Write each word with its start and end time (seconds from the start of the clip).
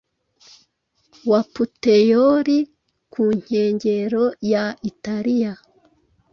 wa 1.29 1.41
Puteyoli 1.53 2.57
ku 3.13 3.23
nkengero 3.37 4.25
ya 4.51 4.63
Italiya. 4.91 5.53